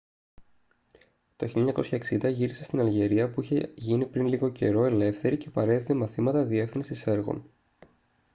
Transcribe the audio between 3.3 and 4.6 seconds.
είχε γίνει πριν λίγο